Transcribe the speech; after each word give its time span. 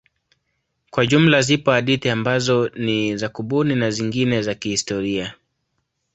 Kwa 0.89 1.05
jumla 1.05 1.41
zipo 1.41 1.71
hadithi 1.71 2.09
ambazo 2.09 2.69
ni 2.75 3.17
za 3.17 3.29
kubuni 3.29 3.75
na 3.75 3.91
zingine 3.91 4.41
za 4.41 4.55
kihistoria. 4.55 5.33